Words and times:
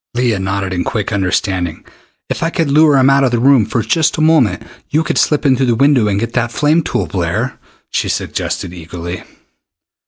Leah 0.15 0.39
nodded 0.39 0.73
in 0.73 0.83
quick 0.83 1.13
understanding. 1.13 1.85
"If 2.27 2.41
I 2.41 2.49
could 2.49 2.71
lure 2.71 2.97
him 2.97 3.07
out 3.07 3.23
of 3.23 3.29
the 3.29 3.37
room 3.37 3.67
for 3.67 3.83
just 3.83 4.17
a 4.17 4.21
moment, 4.21 4.63
you 4.89 5.03
could 5.03 5.19
slip 5.19 5.45
in 5.45 5.55
through 5.55 5.67
the 5.67 5.75
window 5.75 6.07
and 6.07 6.19
get 6.19 6.33
that 6.33 6.51
flame 6.51 6.81
tool, 6.81 7.05
Blair," 7.05 7.59
she 7.91 8.09
suggested 8.09 8.73
eagerly. 8.73 9.21